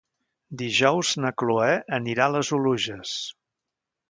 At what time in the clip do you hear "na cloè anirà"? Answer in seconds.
1.25-2.27